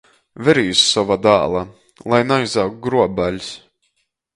Verīs 0.47 0.81
sova 0.93 1.19
dāla! 1.27 1.63
Lai 2.15 2.25
naizaug 2.33 2.77
gruobaļs! 2.89 3.57